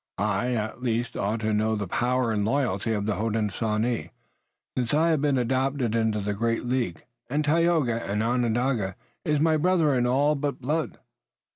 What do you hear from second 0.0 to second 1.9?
"I at least ought to know the